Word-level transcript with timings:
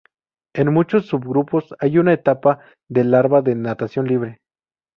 En 0.55 0.73
muchos 0.73 1.05
subgrupos 1.05 1.75
hay 1.77 1.99
una 1.99 2.13
etapa 2.13 2.57
de 2.89 3.03
larva 3.03 3.43
de 3.43 3.53
natación 3.53 4.07
libre. 4.07 4.39